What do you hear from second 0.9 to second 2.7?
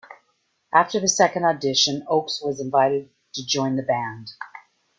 the second audition Oakes was